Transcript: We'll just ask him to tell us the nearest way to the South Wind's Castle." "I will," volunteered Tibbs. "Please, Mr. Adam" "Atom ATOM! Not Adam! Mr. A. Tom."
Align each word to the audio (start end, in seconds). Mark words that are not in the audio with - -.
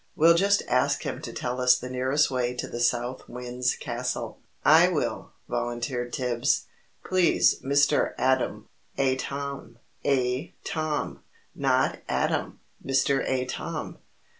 We'll 0.15 0.33
just 0.33 0.63
ask 0.67 1.03
him 1.03 1.21
to 1.21 1.31
tell 1.31 1.61
us 1.61 1.77
the 1.77 1.87
nearest 1.87 2.31
way 2.31 2.55
to 2.55 2.67
the 2.67 2.79
South 2.79 3.29
Wind's 3.29 3.75
Castle." 3.75 4.39
"I 4.65 4.87
will," 4.87 5.33
volunteered 5.47 6.11
Tibbs. 6.11 6.65
"Please, 7.05 7.59
Mr. 7.61 8.15
Adam" 8.17 8.67
"Atom 8.97 9.77
ATOM! 10.03 11.19
Not 11.53 11.99
Adam! 12.09 12.61
Mr. 12.83 13.23
A. 13.29 13.45
Tom." 13.45 13.99